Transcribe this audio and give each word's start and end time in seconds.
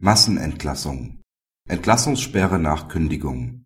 Massenentlassung. 0.00 1.24
Entlassungssperre 1.68 2.60
nach 2.60 2.86
Kündigung. 2.86 3.64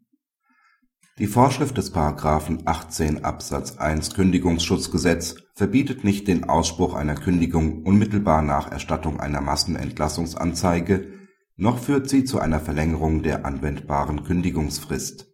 Die 1.19 1.27
Vorschrift 1.27 1.77
des§ 1.77 1.95
18 2.65 3.23
Absatz 3.23 3.77
1 3.77 4.15
Kündigungsschutzgesetz 4.15 5.35
verbietet 5.55 6.05
nicht 6.05 6.29
den 6.29 6.45
Ausspruch 6.45 6.95
einer 6.95 7.17
Kündigung 7.17 7.83
unmittelbar 7.83 8.41
nach 8.41 8.73
Erstattung 8.73 9.21
einer 9.21 9.43
Massenentlassungsanzeige, 9.43 11.13
noch 11.57 11.79
führt 11.79 12.09
sie 12.09 12.25
zu 12.25 12.39
einer 12.39 12.61
Verlängerung 12.61 13.23
der 13.23 13.45
anwendbaren 13.45 14.25
Kündigungsfrist. 14.25 15.27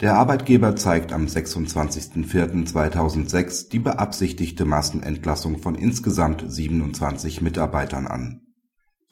Der 0.00 0.14
Arbeitgeber 0.14 0.76
zeigt 0.76 1.12
am 1.12 1.26
26.04.2006 1.26 3.68
die 3.68 3.80
beabsichtigte 3.80 4.64
Massenentlassung 4.64 5.58
von 5.58 5.74
insgesamt 5.74 6.44
27 6.46 7.40
Mitarbeitern 7.40 8.06
an. 8.06 8.42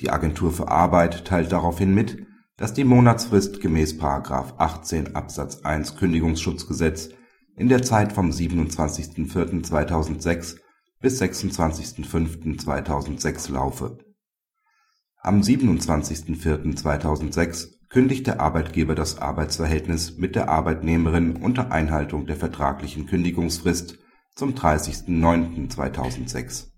Die 0.01 0.11
Agentur 0.11 0.53
für 0.53 0.69
Arbeit 0.69 1.25
teilt 1.25 1.51
daraufhin 1.51 1.95
mit, 1.95 2.25
dass 2.57 2.75
die 2.75 2.85
Monatsfrist 2.85 3.61
gemäß§ 3.61 3.95
18 4.59 5.17
Absatz 5.17 5.63
1 5.63 5.97
Kündigungsschutzgesetz 5.97 7.09
in 7.57 7.69
der 7.69 7.83
Zeit 7.83 8.13
vom 8.13 8.31
27.04.2006 8.31 10.59
bis 11.01 11.21
26.05.2006 11.21 13.53
laufe. 13.53 13.99
Am 15.21 15.41
27.04.2006 15.41 17.79
kündigt 17.89 18.27
der 18.27 18.41
Arbeitgeber 18.41 18.95
das 18.95 19.19
Arbeitsverhältnis 19.19 20.19
mit 20.19 20.37
der 20.37 20.49
Arbeitnehmerin 20.49 21.37
unter 21.37 21.73
Einhaltung 21.73 22.27
der 22.27 22.37
vertraglichen 22.37 23.07
Kündigungsfrist 23.07 23.99
zum 24.35 24.55
30.09.2006. 24.55 26.69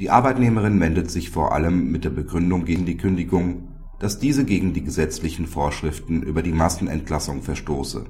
Die 0.00 0.10
Arbeitnehmerin 0.10 0.80
wendet 0.80 1.10
sich 1.10 1.30
vor 1.30 1.52
allem 1.52 1.92
mit 1.92 2.04
der 2.04 2.10
Begründung 2.10 2.64
gegen 2.64 2.86
die 2.86 2.96
Kündigung, 2.96 3.68
dass 4.00 4.18
diese 4.18 4.44
gegen 4.44 4.72
die 4.72 4.82
gesetzlichen 4.82 5.46
Vorschriften 5.46 6.22
über 6.22 6.42
die 6.42 6.52
Massenentlassung 6.52 7.42
verstoße. 7.42 8.06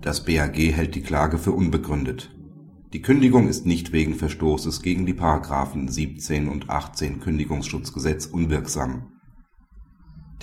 Das 0.00 0.24
BAG 0.24 0.56
hält 0.56 0.96
die 0.96 1.02
Klage 1.02 1.38
für 1.38 1.52
unbegründet. 1.52 2.34
Die 2.92 3.02
Kündigung 3.02 3.48
ist 3.48 3.66
nicht 3.66 3.92
wegen 3.92 4.14
Verstoßes 4.14 4.82
gegen 4.82 5.06
die 5.06 5.14
Paragraphen 5.14 5.88
17 5.88 6.48
und 6.48 6.70
18 6.70 7.20
Kündigungsschutzgesetz 7.20 8.26
unwirksam 8.26 9.14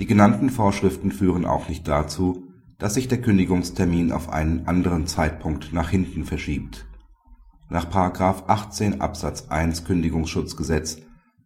die 0.01 0.07
genannten 0.07 0.49
Vorschriften 0.49 1.11
führen 1.11 1.45
auch 1.45 1.69
nicht 1.69 1.87
dazu, 1.87 2.47
dass 2.79 2.95
sich 2.95 3.07
der 3.07 3.21
Kündigungstermin 3.21 4.11
auf 4.11 4.29
einen 4.29 4.67
anderen 4.67 5.05
Zeitpunkt 5.05 5.73
nach 5.73 5.91
hinten 5.91 6.25
verschiebt. 6.25 6.87
Nach§ 7.71 7.89
18 8.47 8.99
Absatz 8.99 9.47
1 9.47 9.85
Kündigungsschutzgesetz 9.85 10.97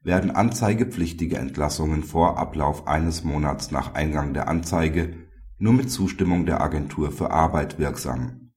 werden 0.01 0.31
anzeigepflichtige 0.31 1.37
Entlassungen 1.37 2.01
vor 2.03 2.39
Ablauf 2.39 2.87
eines 2.87 3.23
Monats 3.23 3.69
nach 3.69 3.93
Eingang 3.93 4.33
der 4.33 4.47
Anzeige 4.47 5.17
nur 5.59 5.73
mit 5.73 5.91
Zustimmung 5.91 6.47
der 6.47 6.61
Agentur 6.61 7.11
für 7.11 7.29
Arbeit 7.29 7.77
wirksam. 7.77 8.53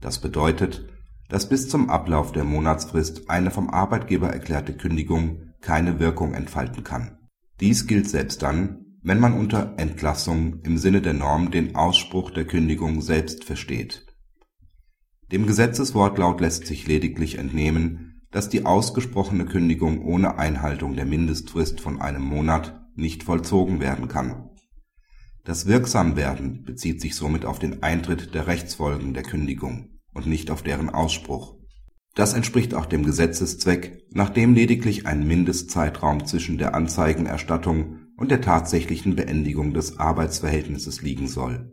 Das 0.00 0.20
bedeutet, 0.20 0.88
dass 1.28 1.48
bis 1.48 1.68
zum 1.68 1.90
Ablauf 1.90 2.30
der 2.30 2.44
Monatsfrist 2.44 3.28
eine 3.28 3.50
vom 3.50 3.70
Arbeitgeber 3.70 4.28
erklärte 4.28 4.72
Kündigung 4.72 5.54
keine 5.60 5.98
Wirkung 5.98 6.32
entfalten 6.32 6.84
kann. 6.84 7.18
Dies 7.58 7.88
gilt 7.88 8.08
selbst 8.08 8.40
dann 8.44 8.86
wenn 9.02 9.18
man 9.18 9.32
unter 9.32 9.74
Entlassung 9.78 10.60
im 10.62 10.76
Sinne 10.76 11.00
der 11.00 11.14
Norm 11.14 11.50
den 11.50 11.74
Ausspruch 11.74 12.30
der 12.30 12.44
Kündigung 12.44 13.00
selbst 13.00 13.44
versteht. 13.44 14.06
Dem 15.32 15.46
Gesetzeswortlaut 15.46 16.40
lässt 16.40 16.66
sich 16.66 16.88
lediglich 16.88 17.38
entnehmen, 17.38 18.20
dass 18.32 18.48
die 18.48 18.66
ausgesprochene 18.66 19.46
Kündigung 19.46 20.04
ohne 20.04 20.38
Einhaltung 20.38 20.96
der 20.96 21.06
Mindestfrist 21.06 21.80
von 21.80 22.00
einem 22.00 22.22
Monat 22.22 22.80
nicht 22.96 23.22
vollzogen 23.22 23.78
werden 23.78 24.08
kann. 24.08 24.50
Das 25.44 25.66
Wirksamwerden 25.66 26.64
bezieht 26.64 27.00
sich 27.00 27.14
somit 27.14 27.44
auf 27.44 27.60
den 27.60 27.82
Eintritt 27.82 28.34
der 28.34 28.48
Rechtsfolgen 28.48 29.14
der 29.14 29.22
Kündigung 29.22 30.00
und 30.12 30.26
nicht 30.26 30.50
auf 30.50 30.62
deren 30.62 30.90
Ausspruch. 30.90 31.56
Das 32.16 32.34
entspricht 32.34 32.74
auch 32.74 32.86
dem 32.86 33.04
Gesetzeszweck, 33.04 34.02
nachdem 34.10 34.54
lediglich 34.54 35.06
ein 35.06 35.26
Mindestzeitraum 35.26 36.26
zwischen 36.26 36.58
der 36.58 36.74
Anzeigenerstattung 36.74 38.00
und 38.16 38.32
der 38.32 38.40
tatsächlichen 38.40 39.14
Beendigung 39.14 39.74
des 39.74 39.98
Arbeitsverhältnisses 39.98 41.02
liegen 41.02 41.28
soll. 41.28 41.72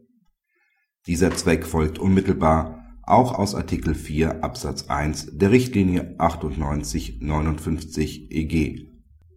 Dieser 1.08 1.32
Zweck 1.36 1.66
folgt 1.66 1.98
unmittelbar 1.98 2.87
auch 3.08 3.34
aus 3.34 3.56
Artikel 3.56 3.96
4 3.96 4.44
Absatz 4.44 4.90
1 4.90 5.38
der 5.38 5.52
Richtlinie 5.52 6.16
98/59 6.20 8.30
EG, 8.30 8.90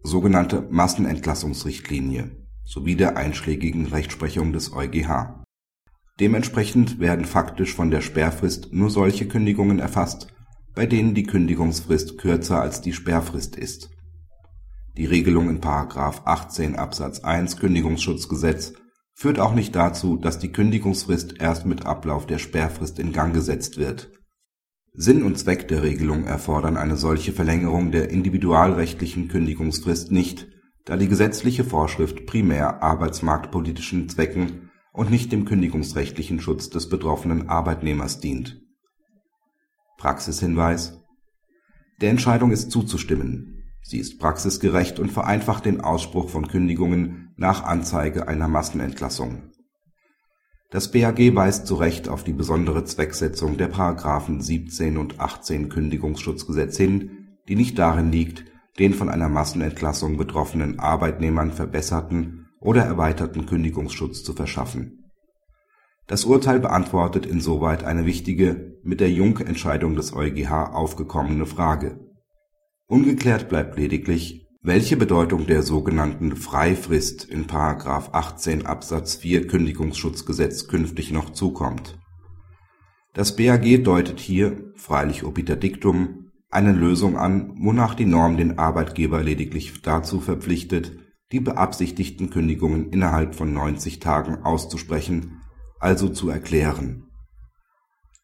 sogenannte 0.03 0.67
Massenentlassungsrichtlinie, 0.69 2.31
sowie 2.65 2.95
der 2.95 3.17
einschlägigen 3.17 3.87
Rechtsprechung 3.87 4.53
des 4.53 4.73
EuGH. 4.73 5.41
Dementsprechend 6.19 6.99
werden 6.99 7.25
faktisch 7.25 7.73
von 7.73 7.89
der 7.89 8.01
Sperrfrist 8.01 8.73
nur 8.73 8.89
solche 8.89 9.27
Kündigungen 9.27 9.79
erfasst, 9.79 10.27
bei 10.75 10.85
denen 10.85 11.15
die 11.15 11.23
Kündigungsfrist 11.23 12.17
kürzer 12.17 12.61
als 12.61 12.81
die 12.81 12.93
Sperrfrist 12.93 13.55
ist 13.55 13.91
die 14.97 15.05
Regelung 15.05 15.49
in§ 15.49 15.61
18 16.25 16.75
Absatz 16.75 17.21
1 17.21 17.57
Kündigungsschutzgesetz 17.57 18.73
führt 19.13 19.39
auch 19.39 19.53
nicht 19.53 19.75
dazu, 19.75 20.17
dass 20.17 20.39
die 20.39 20.51
Kündigungsfrist 20.51 21.39
erst 21.39 21.65
mit 21.65 21.85
Ablauf 21.85 22.25
der 22.25 22.37
Sperrfrist 22.39 22.99
in 22.99 23.11
Gang 23.11 23.33
gesetzt 23.33 23.77
wird. 23.77 24.11
Sinn 24.93 25.23
und 25.23 25.37
Zweck 25.37 25.67
der 25.67 25.83
Regelung 25.83 26.25
erfordern 26.25 26.75
eine 26.75 26.97
solche 26.97 27.31
Verlängerung 27.31 27.91
der 27.91 28.09
individualrechtlichen 28.09 29.29
Kündigungsfrist 29.29 30.11
nicht, 30.11 30.47
da 30.85 30.97
die 30.97 31.07
gesetzliche 31.07 31.63
Vorschrift 31.63 32.25
primär 32.25 32.83
arbeitsmarktpolitischen 32.83 34.09
Zwecken 34.09 34.69
und 34.91 35.09
nicht 35.09 35.31
dem 35.31 35.45
kündigungsrechtlichen 35.45 36.41
Schutz 36.41 36.69
des 36.69 36.89
betroffenen 36.89 37.47
Arbeitnehmers 37.47 38.19
dient. 38.19 38.61
Praxishinweis 39.97 40.97
Der 42.01 42.09
Entscheidung 42.09 42.51
ist 42.51 42.71
zuzustimmen 42.71 43.60
Sie 43.83 43.97
ist 43.97 44.19
praxisgerecht 44.19 44.99
und 44.99 45.11
vereinfacht 45.11 45.65
den 45.65 45.81
Ausspruch 45.81 46.29
von 46.29 46.47
Kündigungen 46.47 47.33
nach 47.35 47.63
Anzeige 47.63 48.27
einer 48.27 48.47
Massenentlassung. 48.47 49.51
Das 50.69 50.91
BAG 50.91 51.35
weist 51.35 51.67
zu 51.67 51.75
Recht 51.75 52.07
auf 52.07 52.23
die 52.23 52.31
besondere 52.31 52.85
Zwecksetzung 52.85 53.57
der§ 53.57 53.73
17 54.41 54.97
und 54.97 55.19
18 55.19 55.67
Kündigungsschutzgesetz 55.67 56.77
hin, 56.77 57.35
die 57.49 57.55
nicht 57.55 57.77
darin 57.77 58.11
liegt, 58.11 58.45
den 58.79 58.93
von 58.93 59.09
einer 59.09 59.27
Massenentlassung 59.27 60.15
betroffenen 60.15 60.79
Arbeitnehmern 60.79 61.51
verbesserten 61.51 62.47
oder 62.61 62.83
erweiterten 62.83 63.45
Kündigungsschutz 63.45 64.23
zu 64.23 64.31
verschaffen. 64.31 65.11
Das 66.07 66.23
Urteil 66.23 66.59
beantwortet 66.59 67.25
insoweit 67.25 67.83
eine 67.83 68.05
wichtige, 68.05 68.77
mit 68.83 69.01
der 69.01 69.11
Jung-Entscheidung 69.11 69.95
des 69.95 70.13
EuGH 70.13 70.73
aufgekommene 70.73 71.45
Frage 71.45 72.10
Ungeklärt 72.91 73.47
bleibt 73.47 73.77
lediglich, 73.77 74.49
welche 74.61 74.97
Bedeutung 74.97 75.47
der 75.47 75.63
sogenannten 75.63 76.35
Freifrist 76.35 77.23
in§ 77.23 77.47
18 78.11 78.65
Absatz 78.65 79.15
4 79.15 79.47
Kündigungsschutzgesetz 79.47 80.67
künftig 80.67 81.13
noch 81.13 81.29
zukommt. 81.29 81.97
Das 83.13 83.37
BAG 83.37 83.81
deutet 83.85 84.19
hier, 84.19 84.73
freilich 84.75 85.23
obiter 85.23 85.55
dictum, 85.55 86.31
eine 86.49 86.73
Lösung 86.73 87.15
an, 87.15 87.53
wonach 87.61 87.95
die 87.95 88.05
Norm 88.05 88.35
den 88.35 88.59
Arbeitgeber 88.59 89.23
lediglich 89.23 89.81
dazu 89.81 90.19
verpflichtet, 90.19 90.91
die 91.31 91.39
beabsichtigten 91.39 92.29
Kündigungen 92.29 92.89
innerhalb 92.89 93.35
von 93.35 93.53
90 93.53 94.01
Tagen 94.01 94.43
auszusprechen, 94.43 95.39
also 95.79 96.09
zu 96.09 96.27
erklären. 96.27 97.05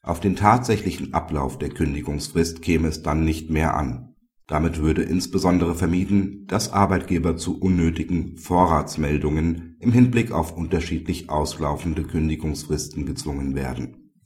Auf 0.02 0.20
den 0.20 0.36
tatsächlichen 0.36 1.14
Ablauf 1.14 1.58
der 1.58 1.70
Kündigungsfrist 1.70 2.62
käme 2.62 2.90
es 2.90 3.02
dann 3.02 3.24
nicht 3.24 3.50
mehr 3.50 3.74
an 3.78 4.07
damit 4.48 4.82
würde 4.82 5.04
insbesondere 5.04 5.76
vermieden, 5.76 6.48
dass 6.48 6.72
Arbeitgeber 6.72 7.36
zu 7.36 7.60
unnötigen 7.60 8.38
Vorratsmeldungen 8.38 9.76
im 9.80 9.92
Hinblick 9.92 10.32
auf 10.32 10.56
unterschiedlich 10.56 11.30
auslaufende 11.30 12.04
Kündigungsfristen 12.04 13.06
gezwungen 13.06 13.56
werden 13.56 14.07